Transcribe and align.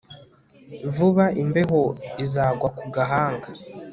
vuba 0.93 1.25
imbeho 1.43 1.81
izagwa 2.25 2.67
ku 2.77 2.85
gahanga 2.95 3.47